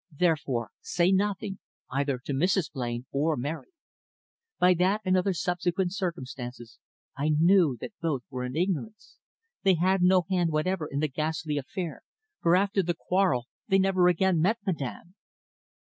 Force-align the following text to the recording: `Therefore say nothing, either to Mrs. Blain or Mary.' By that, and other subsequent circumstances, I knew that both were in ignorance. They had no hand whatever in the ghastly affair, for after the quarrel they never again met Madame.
`Therefore 0.15 0.69
say 0.81 1.11
nothing, 1.11 1.59
either 1.91 2.17
to 2.25 2.33
Mrs. 2.33 2.71
Blain 2.71 3.05
or 3.11 3.37
Mary.' 3.37 3.75
By 4.59 4.73
that, 4.79 5.01
and 5.05 5.15
other 5.15 5.33
subsequent 5.35 5.93
circumstances, 5.93 6.79
I 7.15 7.29
knew 7.29 7.77
that 7.81 7.93
both 8.01 8.23
were 8.31 8.43
in 8.43 8.55
ignorance. 8.55 9.17
They 9.61 9.75
had 9.75 10.01
no 10.01 10.23
hand 10.27 10.49
whatever 10.49 10.87
in 10.87 11.01
the 11.01 11.07
ghastly 11.07 11.59
affair, 11.59 12.01
for 12.41 12.55
after 12.55 12.81
the 12.81 12.95
quarrel 12.95 13.45
they 13.67 13.77
never 13.77 14.07
again 14.07 14.41
met 14.41 14.57
Madame. 14.65 15.13